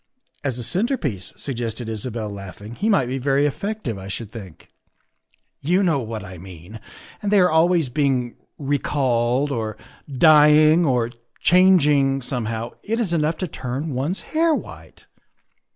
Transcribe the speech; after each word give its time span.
''"As 0.43 0.57
a 0.57 0.63
centrepiece," 0.63 1.31
suggested 1.37 1.87
Isabel, 1.87 2.27
laughing," 2.27 2.73
he 2.75 2.89
might 2.89 3.05
be 3.05 3.19
very 3.19 3.45
effective, 3.45 3.99
I 3.99 4.07
should 4.07 4.31
think."" 4.31 4.71
You 5.71 5.83
know 5.83 5.99
what 6.01 6.23
I 6.23 6.39
mean. 6.39 6.79
And 7.21 7.31
they 7.31 7.39
are 7.39 7.51
always 7.51 7.89
being 7.89 8.35
recalled, 8.57 9.51
or 9.51 9.77
dying, 10.11 10.87
or 10.87 11.11
changing 11.39 12.23
somehow. 12.23 12.71
It 12.81 12.97
is 12.97 13.13
enough 13.13 13.37
to 13.37 13.47
turn 13.47 13.93
one 13.93 14.15
's 14.15 14.21
hair 14.33 14.55
white. 14.55 15.05